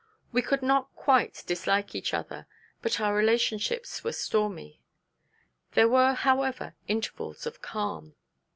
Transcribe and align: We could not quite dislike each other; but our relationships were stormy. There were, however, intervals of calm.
We 0.31 0.41
could 0.41 0.63
not 0.63 0.89
quite 0.95 1.43
dislike 1.45 1.93
each 1.93 2.11
other; 2.11 2.47
but 2.81 2.99
our 2.99 3.13
relationships 3.13 4.03
were 4.03 4.13
stormy. 4.13 4.79
There 5.73 5.87
were, 5.87 6.13
however, 6.15 6.73
intervals 6.87 7.45
of 7.45 7.61
calm. 7.61 8.15